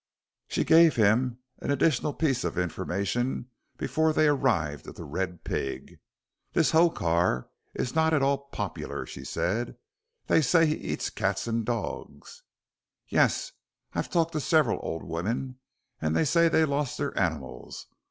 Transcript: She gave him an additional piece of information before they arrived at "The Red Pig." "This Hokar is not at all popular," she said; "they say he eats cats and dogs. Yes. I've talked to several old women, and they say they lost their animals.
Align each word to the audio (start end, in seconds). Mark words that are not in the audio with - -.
She 0.47 0.63
gave 0.63 0.95
him 0.95 1.37
an 1.59 1.69
additional 1.69 2.11
piece 2.11 2.43
of 2.43 2.57
information 2.57 3.49
before 3.77 4.13
they 4.13 4.27
arrived 4.27 4.87
at 4.87 4.95
"The 4.95 5.03
Red 5.03 5.43
Pig." 5.43 5.99
"This 6.53 6.71
Hokar 6.71 7.49
is 7.75 7.93
not 7.93 8.11
at 8.11 8.23
all 8.23 8.47
popular," 8.49 9.05
she 9.05 9.23
said; 9.23 9.77
"they 10.25 10.41
say 10.41 10.65
he 10.65 10.73
eats 10.73 11.11
cats 11.11 11.45
and 11.45 11.63
dogs. 11.63 12.41
Yes. 13.09 13.51
I've 13.93 14.09
talked 14.09 14.31
to 14.33 14.39
several 14.39 14.79
old 14.81 15.03
women, 15.03 15.59
and 16.01 16.15
they 16.15 16.25
say 16.25 16.49
they 16.49 16.65
lost 16.65 16.97
their 16.97 17.15
animals. 17.15 17.85